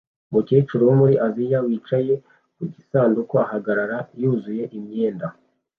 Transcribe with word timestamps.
Umukecuru 0.29 0.81
wo 0.89 0.95
muri 1.01 1.15
Aziya 1.27 1.59
wicaye 1.65 2.13
ku 2.55 2.63
gisanduku 2.73 3.33
ahagarara 3.45 3.97
yuzuye 4.21 4.63
imyenda 4.77 5.27